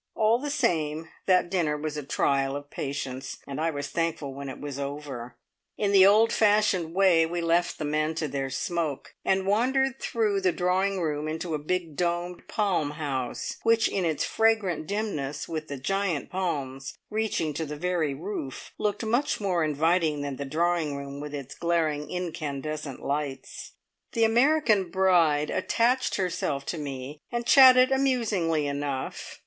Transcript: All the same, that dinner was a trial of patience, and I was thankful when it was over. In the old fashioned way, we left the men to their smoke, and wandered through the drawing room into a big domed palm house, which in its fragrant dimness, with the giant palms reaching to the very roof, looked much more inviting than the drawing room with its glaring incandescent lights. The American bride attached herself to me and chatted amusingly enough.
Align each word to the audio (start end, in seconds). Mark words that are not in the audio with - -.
All 0.15 0.39
the 0.39 0.49
same, 0.49 1.09
that 1.27 1.51
dinner 1.51 1.77
was 1.77 1.95
a 1.95 2.01
trial 2.01 2.55
of 2.55 2.71
patience, 2.71 3.37
and 3.47 3.61
I 3.61 3.69
was 3.69 3.89
thankful 3.89 4.33
when 4.33 4.49
it 4.49 4.59
was 4.59 4.79
over. 4.79 5.37
In 5.77 5.91
the 5.91 6.07
old 6.07 6.33
fashioned 6.33 6.95
way, 6.95 7.23
we 7.27 7.39
left 7.39 7.77
the 7.77 7.85
men 7.85 8.15
to 8.15 8.27
their 8.27 8.49
smoke, 8.49 9.13
and 9.23 9.45
wandered 9.45 9.99
through 10.01 10.41
the 10.41 10.51
drawing 10.51 10.99
room 10.99 11.27
into 11.27 11.53
a 11.53 11.59
big 11.59 11.95
domed 11.95 12.47
palm 12.47 12.93
house, 12.97 13.57
which 13.61 13.87
in 13.87 14.03
its 14.03 14.25
fragrant 14.25 14.87
dimness, 14.87 15.47
with 15.47 15.67
the 15.67 15.77
giant 15.77 16.31
palms 16.31 16.95
reaching 17.11 17.53
to 17.53 17.63
the 17.67 17.77
very 17.77 18.15
roof, 18.15 18.71
looked 18.79 19.05
much 19.05 19.39
more 19.39 19.63
inviting 19.63 20.23
than 20.23 20.37
the 20.37 20.45
drawing 20.45 20.97
room 20.97 21.19
with 21.19 21.35
its 21.35 21.53
glaring 21.53 22.09
incandescent 22.09 23.05
lights. 23.05 23.73
The 24.13 24.23
American 24.23 24.89
bride 24.89 25.51
attached 25.51 26.15
herself 26.15 26.65
to 26.65 26.79
me 26.79 27.21
and 27.31 27.45
chatted 27.45 27.91
amusingly 27.91 28.65
enough. 28.65 29.39